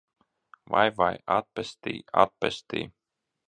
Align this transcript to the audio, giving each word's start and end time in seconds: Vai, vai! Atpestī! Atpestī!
Vai, 0.75 0.85
vai! 1.01 1.11
Atpestī! 1.37 1.95
Atpestī! 2.27 2.87